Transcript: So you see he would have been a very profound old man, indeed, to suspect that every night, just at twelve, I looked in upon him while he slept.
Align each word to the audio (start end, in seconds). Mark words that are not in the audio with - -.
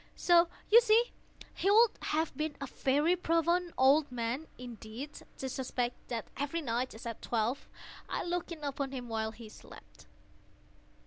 So 0.15 0.47
you 0.71 0.81
see 0.81 1.11
he 1.53 1.69
would 1.69 1.91
have 2.01 2.35
been 2.35 2.55
a 2.59 2.65
very 2.65 3.15
profound 3.15 3.71
old 3.77 4.11
man, 4.11 4.47
indeed, 4.57 5.21
to 5.37 5.47
suspect 5.47 6.07
that 6.07 6.25
every 6.37 6.61
night, 6.63 6.89
just 6.89 7.05
at 7.05 7.21
twelve, 7.21 7.69
I 8.09 8.23
looked 8.23 8.51
in 8.51 8.63
upon 8.63 8.93
him 8.93 9.09
while 9.09 9.29
he 9.29 9.47
slept. 9.47 10.07